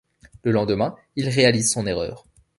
Le 0.41 0.49
lendemain, 0.51 0.95
il 1.15 1.29
réalise 1.29 1.71
son 1.71 1.85
erreur. 1.85 2.25